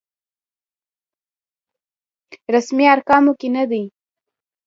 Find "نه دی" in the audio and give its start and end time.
3.55-3.83